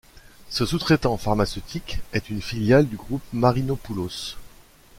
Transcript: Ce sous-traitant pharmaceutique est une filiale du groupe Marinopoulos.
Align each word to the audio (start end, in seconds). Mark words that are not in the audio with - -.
Ce 0.49 0.65
sous-traitant 0.65 1.15
pharmaceutique 1.15 1.99
est 2.11 2.31
une 2.31 2.41
filiale 2.41 2.87
du 2.87 2.95
groupe 2.95 3.21
Marinopoulos. 3.33 4.35